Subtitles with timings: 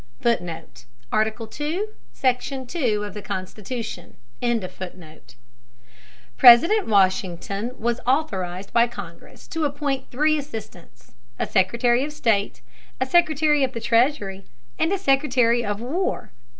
[0.19, 5.35] [Footnote: Article II, Section II, of the Constitution.] President
[6.87, 12.61] Washington was authorized by Congress to appoint three assistants: a Secretary of State,
[12.99, 14.43] a Secretary of the Treasury,
[14.79, 16.31] and a Secretary of War.